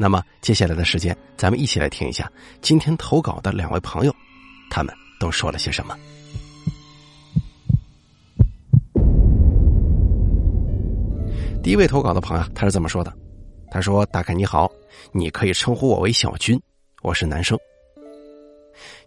[0.00, 2.30] 那么接下来的时间，咱们一起来听一下
[2.62, 4.14] 今天投稿的两位朋友，
[4.70, 5.98] 他们都说了些什么。
[11.64, 13.12] 第一位投稿的朋友，他是这么说的
[13.72, 14.70] ：“他说，大凯你好，
[15.10, 16.58] 你可以称呼我为小军，
[17.02, 17.58] 我是男生。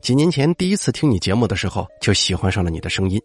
[0.01, 3.19] 几年前第一次听你节目的时候，就喜欢上了你的声音。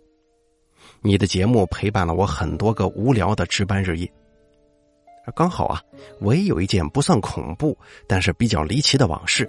[1.03, 4.09] 你的节目陪伴了我很多个无聊的值班日夜。”
[5.35, 5.83] 刚好啊，
[6.21, 9.49] 我也有一件不算恐怖，但是比较离奇的往事，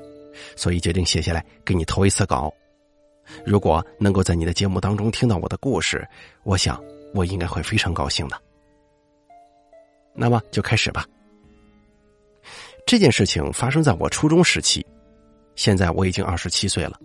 [0.56, 2.52] 所以决定写下来给你投一次稿。
[3.46, 6.08] 如果能够在你的节目当中听到我的故事，
[6.44, 6.82] 我想
[7.14, 8.42] 我应该会非常高兴的。
[10.14, 11.06] 那么就开始吧。
[12.86, 14.86] 这件事情发生在我初中时期，
[15.56, 17.00] 现在我已经二十七岁了，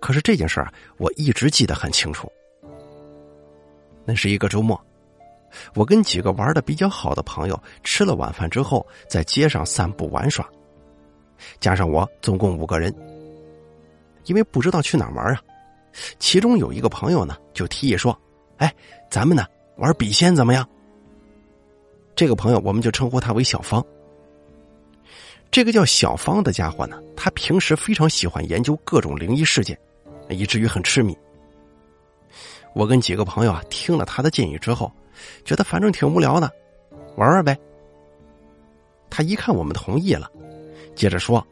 [0.00, 2.30] 可是这件事儿我一直记得很清楚。
[4.04, 4.78] 那是一个周末。
[5.74, 10.48] 我跟几个玩的比较好的朋友吃了晚饭之后，在街上散步玩耍，
[11.60, 12.94] 加上我总共五个人。
[14.24, 15.40] 因为不知道去哪玩啊，
[16.18, 18.18] 其中有一个朋友呢就提议说
[18.58, 18.74] ：“哎，
[19.10, 20.68] 咱们呢玩笔仙怎么样？”
[22.16, 23.84] 这个朋友我们就称呼他为小芳。
[25.50, 29.78] 这个叫小芳的家伙呢，他平时非常喜欢研究各种灵异事件，
[30.28, 31.16] 以至于很痴迷。
[32.76, 34.92] 我跟几个朋友啊听了他的建议之后。
[35.46, 36.52] 觉得反正挺无聊的，
[37.16, 37.58] 玩玩呗。
[39.08, 40.30] 他一看我们同意了，
[40.94, 41.44] 接着说：“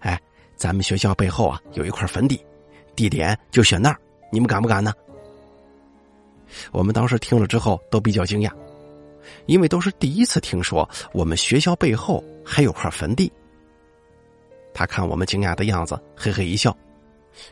[0.00, 0.18] 哎，
[0.56, 2.42] 咱们学校背后啊有一块坟地，
[2.96, 3.98] 地点就选那儿，
[4.32, 4.90] 你们敢不敢呢？”
[6.72, 8.50] 我们当时听了之后都比较惊讶，
[9.44, 13.30] 因为都是第一次听说我们学校背后还有块坟地。
[14.72, 16.74] 他看我们惊讶的样子，嘿嘿一笑，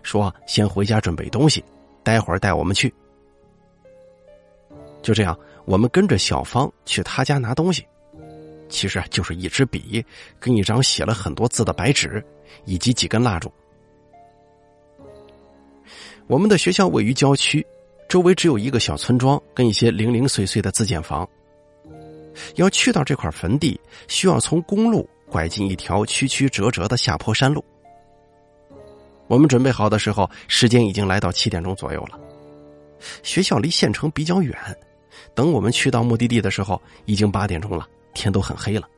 [0.02, 1.62] 说：“先回家准备东西，
[2.02, 2.90] 待会儿带我们去。”
[5.02, 7.84] 就这样，我们跟着小芳去他家拿东西，
[8.68, 10.04] 其实就是一支笔
[10.38, 12.24] 跟一张写了很多字的白纸，
[12.64, 13.52] 以及几根蜡烛。
[16.28, 17.66] 我们的学校位于郊区，
[18.08, 21.28] 周围只有一个小村庄跟一些零零碎碎的自建房。
[22.54, 27.62] 要去到这块坟地，需要从公路拐进一条曲曲折折的下坡山路。
[29.26, 32.18] 我们准备好的时候，时间已经来到七点钟左右了。
[33.22, 34.56] 学校离县城比较远。
[35.34, 38.88] 等我们去到目的地的时候，已经八点钟了，天都很黑了。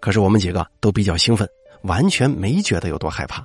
[0.00, 1.48] 可是我们几个都比较兴奋，
[1.82, 3.44] 完全没觉得有多害怕。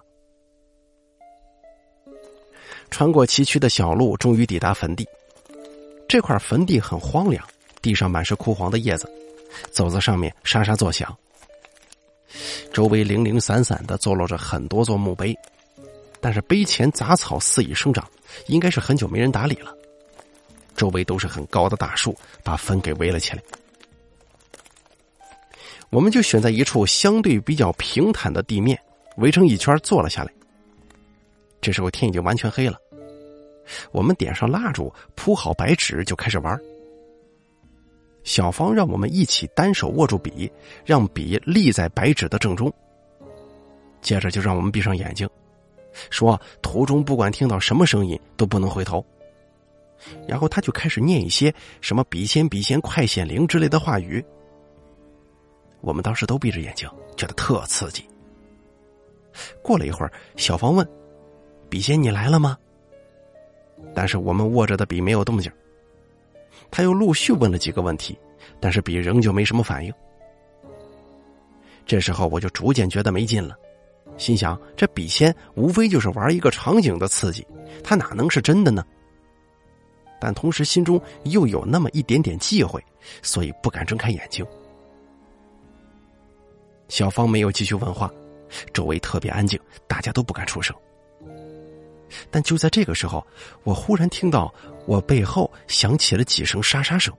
[2.91, 5.07] 穿过崎岖的小路，终于抵达坟地。
[6.07, 7.46] 这块坟地很荒凉，
[7.81, 9.07] 地上满是枯黄的叶子，
[9.72, 11.16] 走在上面沙沙作响。
[12.74, 15.36] 周围零零散散的坐落着很多座墓碑，
[16.19, 18.07] 但是碑前杂草肆意生长，
[18.47, 19.75] 应该是很久没人打理了。
[20.79, 23.44] 周围都是很高的大树，把坟给围了起来。
[25.90, 28.79] 我们就选在一处相对比较平坦的地面，
[29.18, 30.31] 围成一圈坐了下来。
[31.59, 32.78] 这时候天已经完全黑了，
[33.91, 36.57] 我们点上蜡烛，铺好白纸，就开始玩。
[38.23, 40.50] 小芳让我们一起单手握住笔，
[40.85, 42.73] 让笔立在白纸的正中。
[44.01, 45.29] 接着就让我们闭上眼睛，
[46.09, 49.06] 说途中不管听到什么声音都不能回头。
[50.28, 54.24] 然后他就开始念一些什么“笔仙笔仙快显灵”之类的话语。
[55.82, 58.04] 我们当时都闭着眼睛，觉得特刺激。
[59.62, 60.88] 过了一会儿，小芳问
[61.70, 62.58] ：“笔仙，你来了吗？”
[63.96, 65.52] 但是我们握着的笔没有动静。
[66.70, 68.18] 他又陆续问了几个问题，
[68.60, 69.94] 但是笔仍旧没什么反应。
[71.86, 73.56] 这时候我就逐渐觉得没劲了，
[74.18, 77.48] 心想：这笔仙无非就是玩一个场景的刺激，
[77.84, 78.86] 他哪能是真的呢？
[80.19, 82.83] 但同时心中又有那么一点点忌讳，
[83.21, 84.45] 所以不敢睁开眼睛。
[86.88, 88.12] 小芳没有继续问话，
[88.74, 90.75] 周围特别安静，大家都不敢出声。
[92.31, 93.25] 但就在这个时候，
[93.63, 94.51] 我忽然听到
[94.88, 97.13] 我背后响起了几声沙沙声，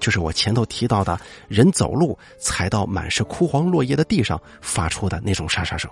[0.00, 5.90] 就是我前头提到的人走路踩到满是枯黄落叶的地上发出的那种沙沙声，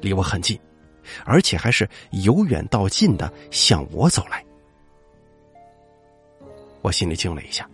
[0.00, 0.58] 离我很近，
[1.26, 4.42] 而且还是由远到近的向我走来。
[6.82, 7.68] 我心里静了一下，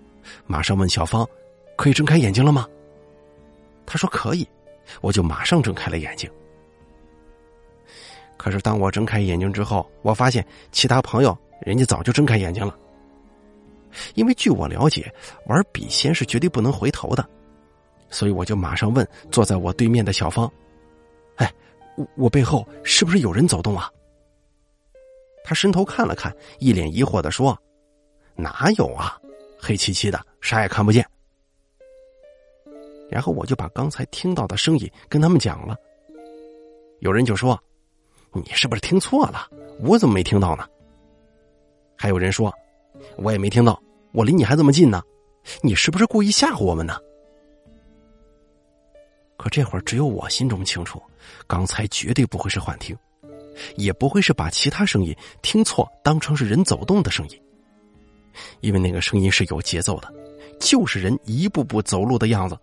[0.46, 1.28] 马上问小芳
[1.76, 2.68] ：“可以睁开眼睛了吗？”
[3.84, 4.46] 他说可以，
[5.00, 6.30] 我就马上睁开了眼睛。
[8.36, 12.76] 可是当我睁开眼睛之后，我发现其他朋友人家早就睁开眼睛了。
[14.14, 15.12] 因为据我了解，
[15.46, 17.28] 玩笔仙是绝对不能回头的，
[18.10, 20.48] 所以我就马上问坐在我对面的小芳
[21.36, 21.52] ：“哎，
[21.96, 23.90] 我我背后是不是有人走动啊？”
[25.42, 27.58] 他伸头看了看，一脸疑惑的说
[28.38, 29.20] ：“哪有啊，
[29.60, 31.04] 黑漆漆的，啥也看不见。”
[33.10, 35.76] 然后我就把刚才听到的声音跟他们讲了。
[37.00, 37.60] 有人就说
[38.32, 39.50] ：“你是不是听错了？
[39.80, 40.64] 我怎么没听到呢？”
[41.98, 42.54] 还有人说
[43.18, 43.82] ：“我也没听到，
[44.12, 45.02] 我离你还这么近呢，
[45.62, 46.96] 你是不是故意吓唬我们呢？”
[49.36, 51.02] 可这会儿只有我心中清楚，
[51.46, 52.96] 刚才绝对不会是幻听。
[53.76, 55.12] 也不会是把其他声音
[55.42, 57.42] 听错当成是人走动的声音，
[58.60, 60.12] 因为那个声音是有节奏的，
[60.60, 62.58] 就是人一步步走路的样子。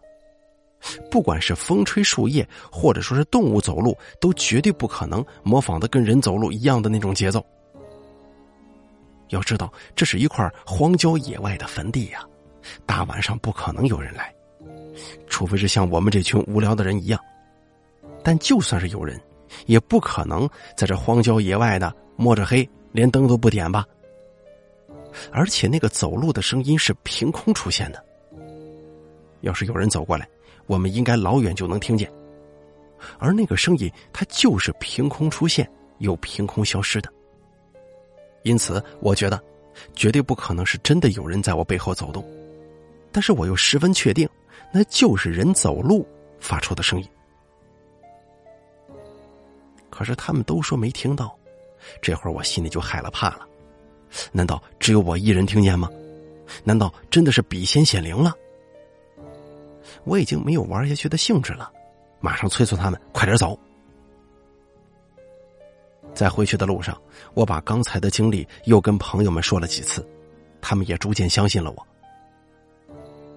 [1.09, 7.43] 不管是风吹树叶，或者说是动物走路，都绝对不可能模仿的跟人走路一样的那种节奏。
[9.29, 12.23] 要知道，这是一块荒郊野外的坟地呀，
[12.85, 14.33] 大晚上不可能有人来，
[15.27, 17.19] 除非是像我们这群无聊的人一样。
[18.23, 19.19] 但就算是有人。
[19.67, 23.85] 也不可能在这荒郊野外的摸着黑，连灯都不点吧？
[25.31, 28.03] 而且那个走路的声音是凭空出现的。
[29.41, 30.27] 要是有人走过来，
[30.65, 32.11] 我们应该老远就能听见。
[33.19, 35.69] 而那个声音，它就是凭空出现
[35.99, 37.11] 又凭空消失的。
[38.43, 39.41] 因此，我觉得
[39.93, 42.25] 绝对不可能是真的有人在我背后走动。
[43.11, 44.27] 但是我又十分确定，
[44.73, 46.07] 那就是人走路
[46.39, 47.07] 发出的声音。
[49.89, 51.37] 可是他们都说没听到，
[52.01, 53.47] 这会儿我心里就害了怕了。
[54.31, 55.89] 难道只有我一人听见吗？
[56.63, 58.33] 难道真的是笔仙显灵了？
[60.03, 61.71] 我已经没有玩下去的兴致了，
[62.19, 63.57] 马上催促他们快点走。
[66.13, 66.99] 在回去的路上，
[67.33, 70.07] 我把刚才的经历又跟朋友们说了几次，
[70.61, 71.87] 他们也逐渐相信了我。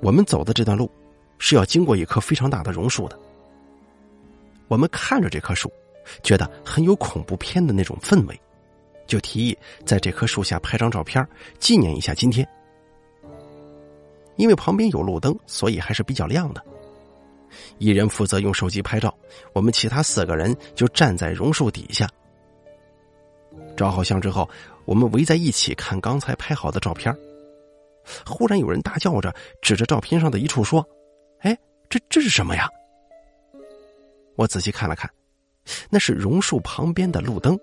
[0.00, 0.90] 我们走的这段路
[1.38, 3.18] 是要经过一棵非常大的榕树的，
[4.68, 5.72] 我们看着这棵树。
[6.22, 8.40] 觉得很有恐怖片的那种氛围，
[9.08, 11.26] 就提议在这棵树下拍张照片，
[11.58, 12.46] 纪念一下今天。
[14.36, 16.64] 因为旁边有路灯，所以还是比较亮的。
[17.78, 19.12] 一人负责用手机拍照，
[19.52, 22.08] 我们其他四个人就站在榕树底下。
[23.76, 24.48] 照好相之后，
[24.84, 27.12] 我们围在一起看刚才拍好的照片。
[28.24, 30.86] 忽然有人大叫着，指着照片上的一处说
[31.40, 31.58] ：“哎，
[31.88, 32.68] 这这是什么呀？”
[34.36, 35.10] 我仔细看了看。
[35.90, 37.58] 那是榕树旁边的路灯，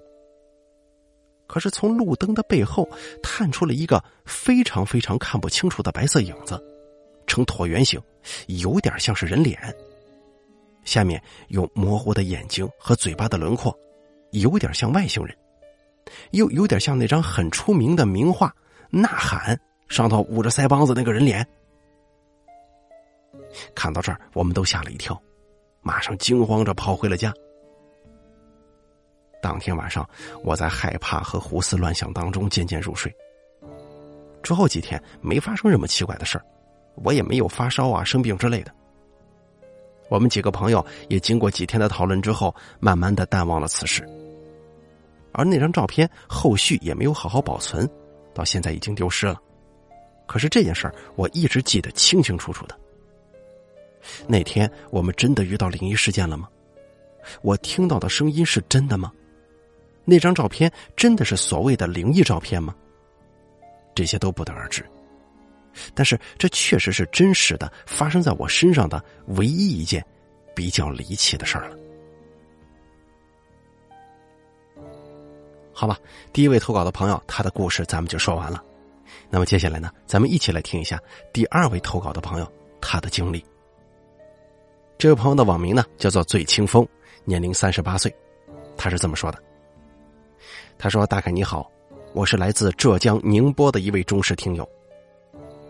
[1.48, 2.90] 可是从路灯的背后
[3.22, 6.62] 探出了一个非常非常看不清楚的白色影子，
[7.28, 8.02] 呈椭圆形，
[8.48, 9.60] 有点像是人脸。
[10.84, 13.76] 下面有模糊的眼睛和嘴巴的轮廓，
[14.32, 15.36] 有点像外星人，
[16.32, 18.48] 又有点像那张很出名的名画
[18.90, 19.56] 《呐喊》
[19.88, 21.48] 上头捂着腮帮子那个人脸。
[23.74, 25.20] 看到这儿，我们都吓了一跳，
[25.82, 27.34] 马上惊慌着跑回了家。
[29.46, 30.10] 当天晚上，
[30.44, 33.16] 我在害怕和胡思乱想当中渐渐入睡。
[34.42, 36.46] 之后几天没发生什么奇怪的事儿，
[36.96, 38.74] 我也没有发烧啊、生病之类的。
[40.10, 44.04] 我们几个朋友也经过几天的讨论之后，慢慢的淡忘了此事。
[45.32, 47.88] 而那张照片后续也没有好好保存，
[48.34, 49.40] 到现在已经丢失了。
[50.26, 52.76] 可是这件事儿我一直记得清清楚楚的。
[54.26, 56.50] 那天我们真的遇到灵异事件了吗？
[57.44, 59.12] 我听到的声音是真的吗？
[60.06, 62.74] 那张照片真的是所谓的灵异照片吗？
[63.94, 64.86] 这些都不得而知。
[65.94, 70.06] 但是这确实是真实的，发生在我身上的唯一一件
[70.56, 71.78] 比较离奇的事儿了。
[75.74, 76.00] 好吧，
[76.32, 78.64] 第一位投稿的朋友，他的故事咱们就说完了。
[79.30, 80.98] 那么接下来呢，咱们一起来听一下
[81.34, 83.44] 第二位投稿的朋友他的经历。
[84.98, 86.88] 这位朋友的网名呢叫做醉清风，
[87.26, 88.16] 年龄三十八岁，
[88.78, 89.44] 他是这么说的。
[90.78, 91.70] 他说：“大凯你好，
[92.14, 94.68] 我是来自浙江宁波的一位忠实听友。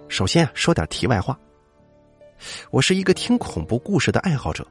[0.07, 1.39] 首先啊说点题外话，
[2.71, 4.65] 我是一个听恐怖故事的爱好者。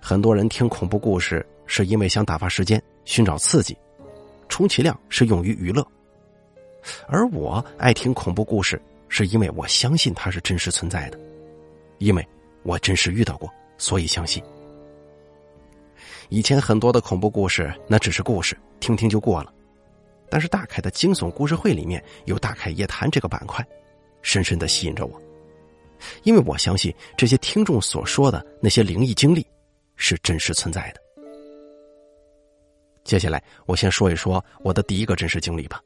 [0.00, 3.76] 很多人听恐怖故事是因为想打发时间、寻找刺激，
[4.48, 5.86] 充其量是用于娱乐。
[7.06, 11.18] 而我爱听恐怖故事，是因为我相信它是真实存在的，
[11.98, 12.26] 因为
[12.64, 14.42] 我真实遇到过，所以相信。”
[16.28, 19.54] 以前很多的恐怖故事，那只是故事，听听就过了。
[20.28, 23.64] 但是大凯的惊悚故事会里面有“大凯夜谈”这个板块，
[24.22, 25.22] 深深的吸引着我。
[26.24, 29.46] 因为我相信这些听众所说的那些灵异经历
[29.94, 31.00] 是真实存在的。
[33.04, 35.80] 接下来，我先说一说我的第一个真实经历吧。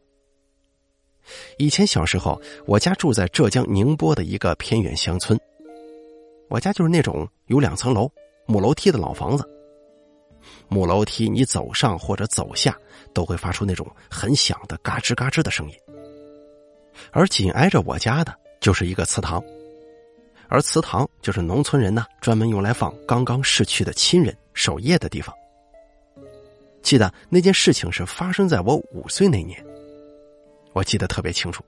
[1.58, 5.38] 以前小时候，我家住在浙江宁波的一个偏远乡村。
[6.48, 8.08] 我家就是那种有两层楼、
[8.46, 9.44] 木楼梯的老房子。
[10.68, 12.76] 木楼梯，你走上或者走下，
[13.12, 15.74] 都会发出那种很响的嘎吱嘎吱的声音。
[17.10, 19.42] 而紧挨着我家的就是一个祠堂，
[20.48, 25.34] 而祠堂就是农村人呢专门用来放刚刚逝去的亲人守夜的地方。
[26.82, 29.64] 记得那件事情是发生在我五岁那年，
[30.72, 31.64] 我记得特别清楚。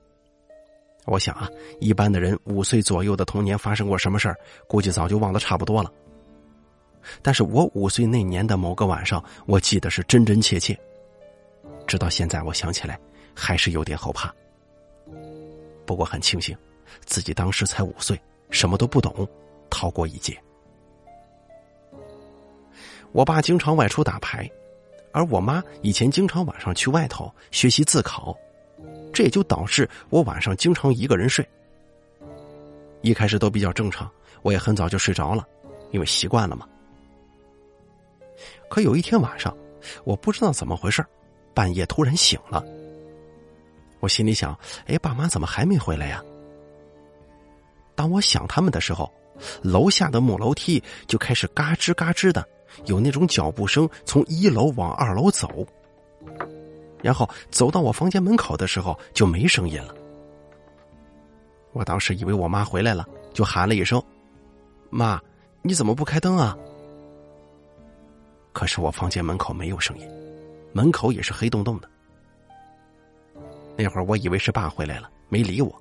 [1.05, 4.35] 我想啊，一般的人五岁左右的童年发生过什么事儿，
[4.67, 5.91] 估计早就忘得差不多了。
[7.21, 10.77] 但是我五岁那年的某个晚上，我记得是真真切切。
[11.87, 12.99] 直到现在，我想起来
[13.33, 14.33] 还是有点后怕。
[15.85, 16.55] 不过很庆幸，
[17.05, 18.19] 自己当时才五岁，
[18.51, 19.27] 什么都不懂，
[19.69, 20.37] 逃过一劫。
[23.11, 24.47] 我爸经常外出打牌，
[25.11, 28.37] 而我妈以前经常晚上去外头学习自考。
[29.11, 31.45] 这也就导致我晚上经常一个人睡。
[33.01, 34.09] 一开始都比较正常，
[34.43, 35.45] 我也很早就睡着了，
[35.91, 36.67] 因为习惯了嘛。
[38.69, 39.55] 可有一天晚上，
[40.03, 41.05] 我不知道怎么回事，
[41.53, 42.63] 半夜突然醒了。
[43.99, 46.23] 我心里想：哎，爸妈怎么还没回来呀？
[47.95, 49.11] 当我想他们的时候，
[49.61, 52.47] 楼下的木楼梯就开始嘎吱嘎吱的，
[52.85, 55.65] 有那种脚步声从一楼往二楼走。
[57.01, 59.95] 然后走到我房间门口的时候，就没声音了。
[61.73, 64.01] 我当时以为我妈回来了，就喊了一声
[64.89, 65.19] ：“妈，
[65.61, 66.57] 你怎么不开灯啊？”
[68.59, 70.05] 可是我房间门口没有声音，
[70.73, 71.89] 门口也是黑洞洞的。
[73.77, 75.73] 那会儿我以为是爸回来了，没理我，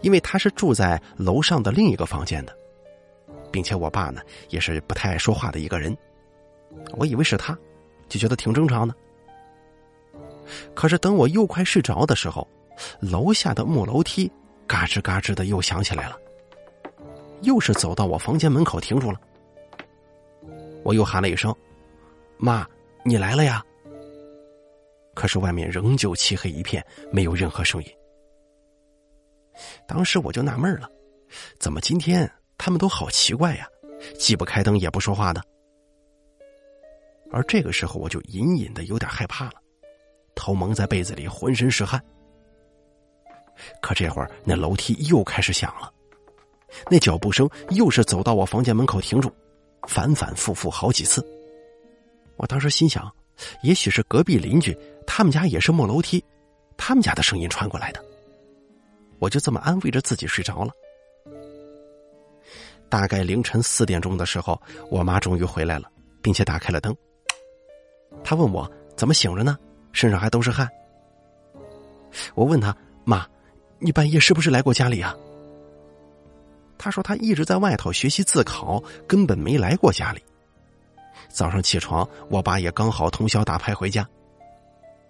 [0.00, 2.56] 因为他是住在楼上的另一个房间的，
[3.50, 5.92] 并且我爸呢也是不太爱说话的一个人，
[6.92, 7.58] 我以为是他，
[8.08, 8.94] 就觉得挺正常的。
[10.72, 12.46] 可是等我又快睡着的时候，
[13.00, 14.30] 楼下的木楼梯
[14.68, 16.16] 嘎吱嘎吱的又响起来了，
[17.40, 19.20] 又是走到我房间门口停住了。
[20.86, 21.52] 我又喊了一声
[22.38, 22.64] ：“妈，
[23.04, 23.60] 你来了呀！”
[25.16, 27.90] 可是外面仍旧漆黑一片，没有任何声音。
[29.88, 30.88] 当时我就纳闷了，
[31.58, 33.66] 怎么今天他们都好奇怪呀，
[34.16, 35.42] 既不开灯也不说话的。
[37.32, 39.54] 而这个时候，我就隐隐的有点害怕了。
[40.36, 42.00] 头蒙在被子里，浑身是汗。
[43.82, 45.92] 可这会儿，那楼梯又开始响了，
[46.88, 49.32] 那脚步声又是走到我房间门口停住，
[49.86, 51.24] 反反复复好几次。
[52.36, 53.10] 我当时心想，
[53.62, 54.76] 也许是隔壁邻居，
[55.06, 56.22] 他们家也是木楼梯，
[56.76, 58.04] 他们家的声音传过来的。
[59.18, 60.72] 我就这么安慰着自己睡着了。
[62.88, 65.90] 大概凌晨四点钟的时候，我妈终于回来了，
[66.22, 66.94] 并且打开了灯。
[68.22, 69.58] 她问我怎么醒着呢？
[69.92, 70.68] 身上还都是汗。
[72.34, 73.26] 我问他：“妈，
[73.78, 75.16] 你半夜是不是来过家里啊？”
[76.78, 80.22] 他说：“他一直在外头学习自考，根本没来过家里。
[81.28, 84.06] 早上起床，我爸也刚好通宵打牌回家，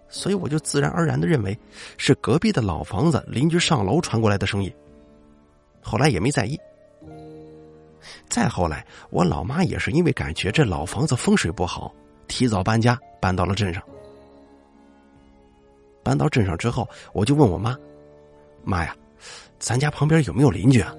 [0.08, 1.56] 所以我就自然而然的认为
[1.96, 4.73] 是隔壁的老房子邻居上楼传过来的声音。
[5.82, 6.58] 后来也没在意。
[8.28, 11.92] 再后来，我老妈也是因为感觉这老房子风水不好，
[12.28, 13.82] 提早搬家，搬到了镇上。”
[16.02, 17.76] 搬到镇上之后，我就问我妈
[18.62, 18.94] ：“妈呀，
[19.58, 20.94] 咱家旁边有没有邻居啊？”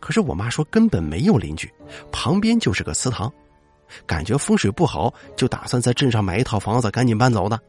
[0.00, 1.72] 可是我妈说根本没有邻居，
[2.10, 3.32] 旁边就是个祠堂，
[4.06, 7.60] 感觉风水不好，就打算在镇上买一套房子，赶紧搬走的。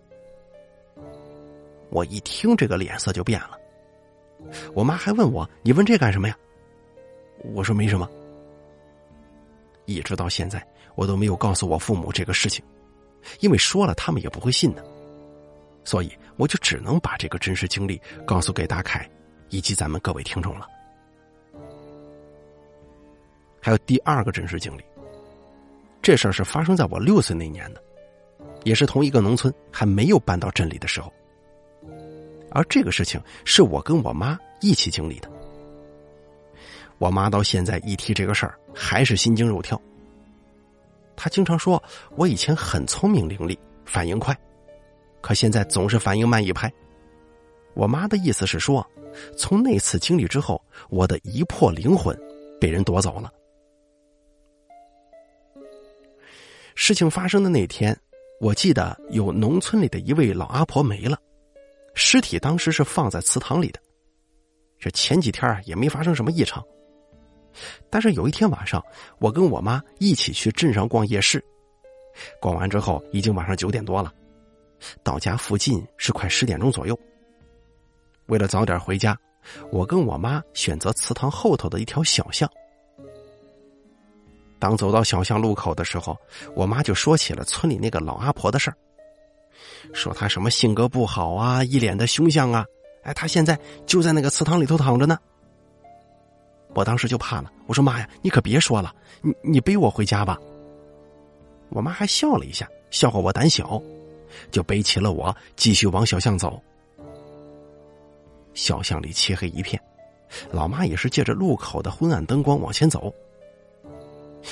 [1.90, 3.58] 我一听这个脸色就变了，
[4.74, 6.38] 我妈还问我：“你问这干什么呀？”
[7.54, 8.10] 我说：“没什么。”
[9.86, 12.64] 一直到现在，我都没有告诉我父母这个事情，
[13.42, 14.84] 因为说了他们也不会信的。
[15.84, 19.06] 所以，我就只能把这个真实经历告诉给大凯，
[19.50, 20.66] 以及咱们各位听众了。
[23.62, 24.84] 还有第二个真实经历，
[26.02, 27.82] 这事儿是发生在我六岁那年的，
[28.64, 31.14] 也是同一个农村，还没有搬到镇里的时候。
[32.50, 35.30] 而这个事情是我跟我妈一起经历的。
[36.98, 39.80] 我妈到现在一提这个事儿，还是心惊肉跳。
[41.16, 41.82] 她经常说
[42.16, 44.38] 我以前很聪明伶俐，反应快。
[45.22, 46.72] 可现在总是反应慢一拍。
[47.74, 48.86] 我妈的意思是说，
[49.38, 52.18] 从那次经历之后，我的一魄灵魂
[52.60, 53.32] 被人夺走了。
[56.76, 57.98] 事情发生的那天，
[58.40, 61.18] 我记得有农村里的一位老阿婆没了，
[61.94, 63.80] 尸体当时是放在祠堂里的。
[64.80, 66.64] 这前几天也没发生什么异常。
[67.90, 68.84] 但是有一天晚上，
[69.20, 71.44] 我跟我妈一起去镇上逛夜市，
[72.40, 74.14] 逛完之后已经晚上九点多了，
[75.04, 76.98] 到家附近是快十点钟左右。
[78.28, 79.18] 为了早点回家，
[79.70, 82.50] 我跟我妈选择祠堂后头的一条小巷。
[84.62, 86.16] 当走到小巷路口的时候，
[86.56, 88.78] 我妈就说起了村里那个老阿婆的事儿，
[89.92, 92.64] 说她什么性格不好啊，一脸的凶相啊，
[93.02, 95.18] 哎，她现在就在那个祠堂里头躺着呢。
[96.76, 100.38] 我当时就怕了，我说妈呀，你可别说了，你你背我回家吧。
[101.70, 103.82] 我妈还笑了一下，笑话我胆小，
[104.52, 106.62] 就背起了我，继续往小巷走。
[108.54, 109.82] 小巷里漆黑一片，
[110.52, 113.12] 老妈也是借着路口的昏暗灯光往前走。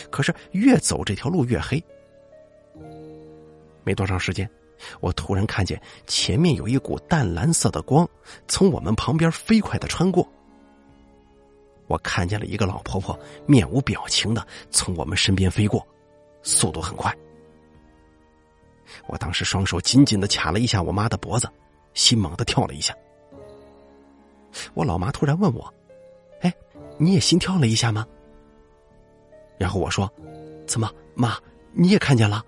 [0.10, 1.84] 可是越走这条路越黑。
[3.84, 4.50] 没多长时间，
[5.00, 8.08] 我突然看见前面有一股淡蓝色的光
[8.48, 10.27] 从我们旁边飞快的穿过。
[11.88, 15.86] 我看见了一个老婆婆面无表情的从我们身边飞过，
[16.43, 17.12] 速度很快。
[19.08, 21.50] 我当时双手紧紧的卡了一下我妈的脖子，
[21.96, 22.96] 心猛地跳了一下。
[24.75, 25.74] 我老妈突然问我
[26.41, 26.53] ：“哎，
[26.98, 28.05] 你也心跳了一下吗？”
[29.59, 30.11] 然后我说
[30.65, 31.37] ：“怎么，妈，
[31.73, 32.43] 你也看见了？”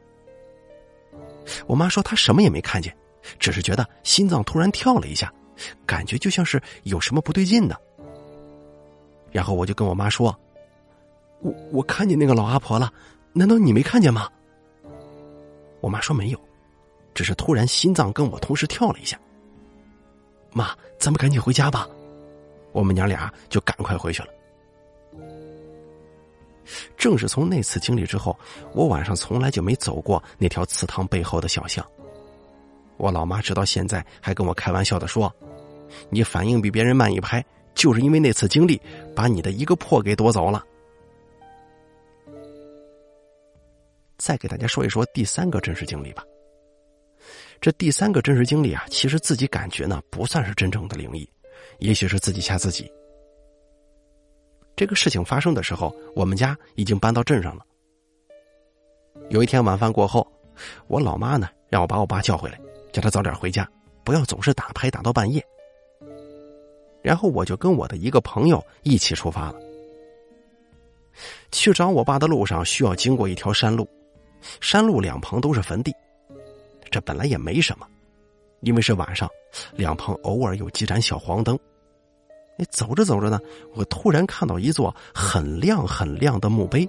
[1.68, 2.96] 我妈说她什么也没看见，
[3.38, 5.32] 只是觉得心脏突然跳了一下，
[5.86, 7.80] 感觉就像是有什么不对劲的。
[9.32, 10.36] 然后我就跟我妈说
[11.41, 12.91] ：“我我看见那个老阿婆了，
[13.34, 14.30] 难道你没看见吗？”
[15.82, 16.39] 我妈说没有，
[17.13, 19.20] 只是突然心脏跟我同时跳了一下。
[20.53, 21.88] 妈，咱们赶紧回家吧，
[22.72, 24.30] 我们娘俩就赶快回去了。
[26.98, 28.38] 正是从那次经历之后，
[28.74, 31.86] 我晚上从来就没走过那条祠堂背后的小巷。
[32.98, 35.34] 我老妈直到现在还跟我开玩笑的说
[36.10, 38.80] ：“你反应比别人慢一拍，就是因为那次经历
[39.15, 40.63] 把你的一个破给夺走了。”
[44.18, 46.24] 再给大家说一说第三个真实经历吧。
[47.59, 51.27] 这第三个真实经历啊，其实自己感觉呢不算是真正的灵异，
[51.79, 52.92] 也许是自己吓自己。
[54.81, 57.63] 这个事情发生的时候，我们家已经搬到镇上了。
[59.29, 60.27] 有一天晚饭过后，
[60.87, 62.59] 我老妈呢让我把我爸叫回来，
[62.91, 63.70] 叫他早点回家，
[64.03, 65.46] 不要总是打牌打到半夜。
[67.03, 69.59] 然后我就跟我的一个朋友一起出发了。
[71.51, 73.87] 去找我爸的路上需要经过一条山路，
[74.61, 75.94] 山路两旁都是坟地，
[76.89, 77.87] 这本来也没什么，
[78.61, 79.29] 因为是晚上，
[79.75, 81.55] 两旁偶尔有几盏小黄灯。
[82.70, 83.40] 走着走着呢，
[83.74, 86.87] 我突然看到一座很亮很亮的墓碑，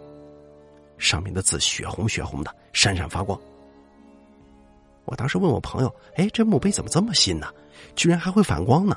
[0.99, 3.39] 上面的字血红血红的，闪闪发光。
[5.05, 7.49] 我当时问我朋友：“哎，这墓碑怎么这么新呢？
[7.97, 8.97] 居然还会反光呢？”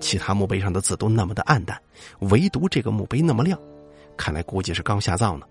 [0.00, 1.80] 其他墓碑上的字都那么的暗淡，
[2.30, 3.58] 唯独这个墓碑那么亮，
[4.16, 5.46] 看来估计是刚下葬呢。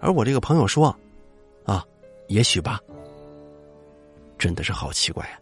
[0.00, 0.94] 而我这个朋友说
[1.64, 1.84] ：“啊，
[2.28, 2.80] 也许吧。”
[4.36, 5.40] 真的是好奇怪啊！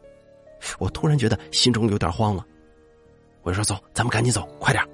[0.79, 2.47] 我突然觉得心中有点慌了。
[3.43, 4.85] 我说走，咱们赶紧走，快点。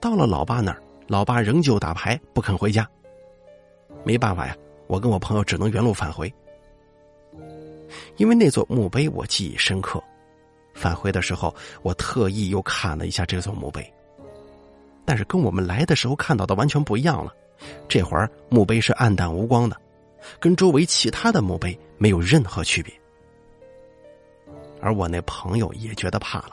[0.00, 2.88] 到了老爸那儿，老爸仍旧打牌，不肯回家。
[4.04, 6.32] 没办法呀，我跟我朋友只能原路返回。
[8.16, 10.02] 因为那座墓碑我记忆深刻，
[10.74, 13.92] 返回的时候我特意又看了一下这座墓碑，
[15.04, 17.34] 但是跟我们来的时候看到的完全不一样了。
[17.88, 19.76] 这会儿墓碑是暗淡无光的，
[20.38, 22.92] 跟周围其他的墓碑没有任何区别。
[24.84, 26.50] 而我那朋友也觉得怕了，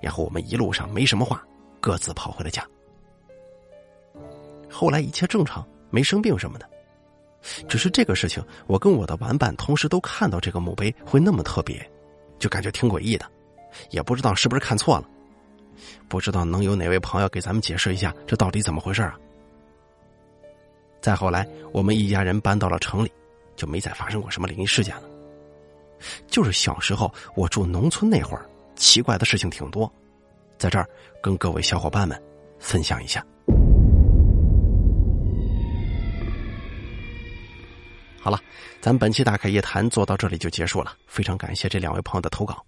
[0.00, 1.44] 然后我们一路上没什么话，
[1.80, 2.64] 各自跑回了家。
[4.70, 6.70] 后来一切正常，没生病什么的，
[7.68, 11.84] 只是这个事情，我跟我的玩伴同时都看到这个墓碑会那么特别，
[12.38, 13.26] 就感觉挺诡异的，
[13.90, 15.08] 也不知道是不是看错了，
[16.06, 19.18] 不知道能有哪位朋友给咱们解释一下这到底怎么回事啊？
[21.00, 23.10] 再后来，我们一家人搬到了城里，
[23.56, 25.15] 就没再发生过什么灵异事件了。
[26.28, 29.90] 就是小时候我住农村那会儿，奇怪的事情挺多，
[30.58, 30.88] 在这儿
[31.22, 32.20] 跟各位小伙伴们
[32.58, 33.24] 分享一下。
[38.20, 38.40] 好了，
[38.80, 42.64] 咱本期大开夜谈做到这里就结束了，非常感谢这两位朋友的投稿。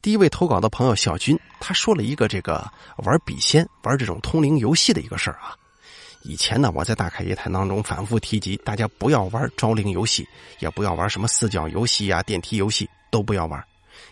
[0.00, 2.66] 第一位投稿的朋友小军，他说了一个这个
[3.04, 5.54] 玩笔仙、玩这种通灵游戏的一个事儿啊。
[6.24, 10.26] 以前呢，我在大开夜谈当中反复提及，大家不要玩招灵游戏，
[10.60, 13.62] 也不要玩什么四角游戏呀、电梯游戏，都不要玩，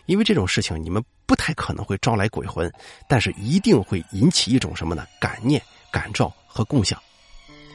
[0.05, 2.71] 因为这种事情你们不太可能会招来鬼魂，
[3.07, 5.05] 但是一定会引起一种什么呢？
[5.19, 7.01] 感念、感召和共享。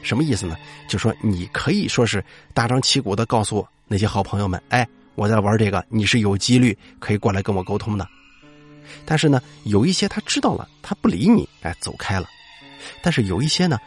[0.03, 0.55] 什么意思呢？
[0.87, 2.23] 就说你可以说是
[2.53, 8.07] 大张旗鼓的告诉那些好朋友们，哎，我在玩这个，你是有几率可以过来跟我沟通的。
[9.03, 12.27] 但是呢，有一些他知道了，他不理你，哎，走开了。
[13.01, 13.77] 但是有一些呢，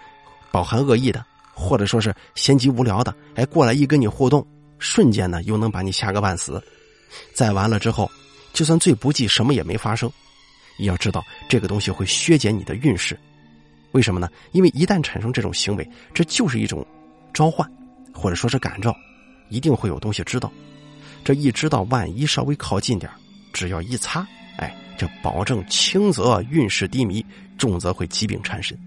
[0.51, 4.47] 饱含恶意的，或者说是闲极无聊的，哎，过来一跟你互动，
[4.79, 6.63] 瞬间呢又能把你吓个半死。
[7.35, 8.11] 再完了之后，
[8.53, 10.11] 就算最不济什么也没发生，
[10.79, 13.19] 你要知道这个东西会削减你的运势。
[13.93, 14.29] 为什么呢？
[14.53, 16.87] 因为一旦产生这种行为，这就是一种
[17.35, 17.69] 召唤，
[18.15, 18.95] 或者说是感召，
[19.49, 20.53] 一定会有东西知道。
[21.25, 23.11] 这一知道，万一稍微靠近点
[23.53, 27.25] 只要一擦，哎，这保证轻则运势低迷，
[27.59, 28.79] 重则会疾病缠身。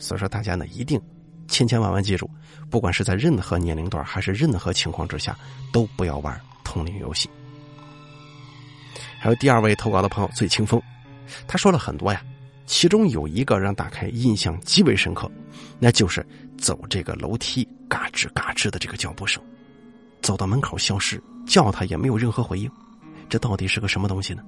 [0.00, 1.00] 所以说，大家呢一定
[1.46, 2.28] 千千万万记住，
[2.68, 5.38] 不管是在任何年龄段还是任何情况之下，
[5.72, 7.30] 都不要玩通灵游戏。
[9.20, 10.82] 还有第二位投稿的朋友醉清风，
[11.46, 12.20] 他说了很多呀。
[12.66, 15.28] 其中有一个让大开印象极为深刻，
[15.80, 16.24] 那就是
[16.56, 19.42] 走这个楼梯嘎吱嘎吱的这个脚步声，
[20.22, 22.70] 走到门口消失，叫他也没有任何回应，
[23.28, 24.44] 这到底是个什么东西呢？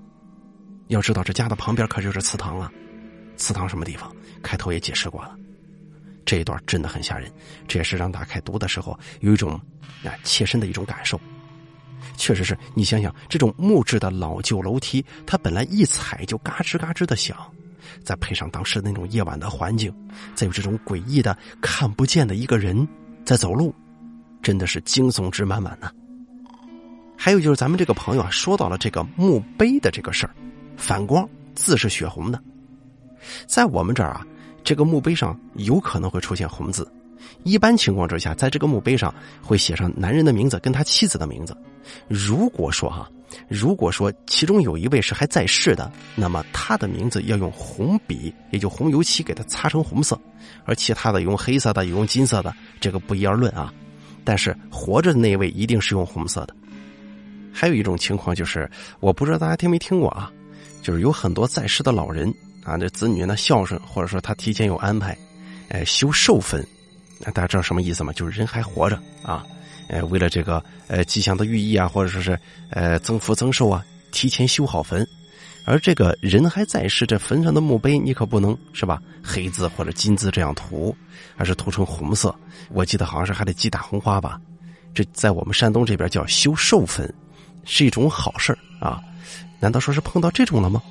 [0.86, 2.70] 要知道这家的旁边可就是祠堂啊，
[3.36, 4.14] 祠堂什么地方？
[4.42, 5.34] 开头也解释过了，
[6.24, 7.32] 这一段真的很吓人，
[7.66, 9.52] 这也是让大开读的时候有一种
[10.04, 11.20] 啊切身的一种感受。
[12.16, 17.36] 确实是你想想，这种木质的老旧楼梯，它本来一踩就嘎吱嘎吱的响。
[18.04, 19.92] 再配上当时那种夜晚的环境，
[20.34, 22.86] 再有这种诡异的看不见的一个人
[23.24, 23.74] 在走路，
[24.40, 25.90] 真的是惊悚值满满呢。
[27.16, 30.34] 还有就是咱们这个朋友啊，说到了这个墓碑的这个事儿，
[30.76, 32.40] 反光字是血红的，
[33.46, 34.26] 在我们这儿啊，
[34.72, 36.90] 这个墓碑上有可能会出现红字。
[37.44, 41.54] 一般情况之下，在这个墓碑上会写上男人的名字跟他妻子的名字。
[42.08, 43.06] 如果说哈，
[43.48, 50.18] 如果说其中有一位是还在世的，那么他的名字要用红笔，也就红油漆给他擦成红色，
[50.64, 53.70] 而其他的用黑色的，用金色的，这个不一而论啊。
[54.24, 56.56] 但是活着的那位一定是用红色的。
[57.52, 58.66] 还有一种情况就是，
[59.00, 60.32] 我不知道大家听没听过啊，
[60.80, 62.32] 就是有很多在世的老人
[62.64, 65.16] 啊，这子女呢孝顺，或者说他提前有安排，
[65.68, 66.64] 哎，修寿坟。
[67.32, 68.12] 大家知道什么意思吗？
[68.12, 69.44] 就是人还活着啊，
[69.88, 72.38] 呃，为了这个呃吉祥的寓意啊，或者说是
[72.70, 75.06] 呃增福增寿啊，提前修好坟。
[75.64, 79.00] 而这个人还在世，这坟上的墓碑你可不能是吧？
[79.22, 80.96] 黑字或者金字这样涂，
[81.36, 82.34] 而是涂成红色。
[82.70, 84.40] 我记得好像是还得系大红花吧。
[84.92, 87.12] 这在我们山东这边叫修寿坟，
[87.64, 89.00] 是一种好事啊。
[89.60, 90.82] 难道说是碰到这种了吗？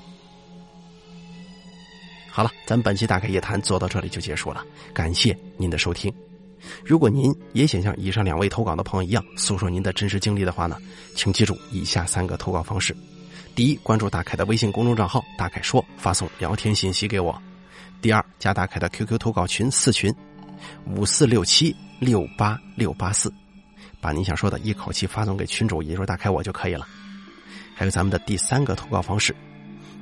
[2.32, 6.12] 好了，咱们本期大开夜谈做到这里就结束了，感谢您的收听。
[6.86, 10.78] 如果您也想像以上两位投稿的朋友一样诉说您的真实经历的话呢，
[11.14, 12.96] 请记住以下三个投稿方式：
[13.54, 17.34] 第一，关注大凯的微信公众账号“大凯说”，发送聊天信息给我；
[18.02, 20.14] 第二，加大凯的 QQ 投稿群四群
[20.86, 23.34] 五四六七六八六八四，
[24.00, 26.88] 把您想说的一口气发送给群主，也就是大凯我就可以了。
[27.76, 29.36] 还有咱们的第三个投稿方式。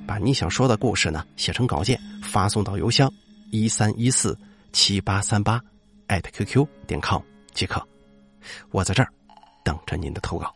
[0.09, 3.13] 把你想说的故事呢写成稿件，发送到邮箱
[3.51, 4.35] 一三一四
[4.73, 5.61] 七八三八
[6.07, 7.21] 艾特 QQ 点 com
[7.53, 7.79] 即可。
[8.71, 9.13] 我在这儿
[9.63, 10.51] 等着您的投稿。